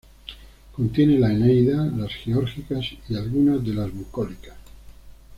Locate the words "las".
1.85-2.09, 3.75-3.93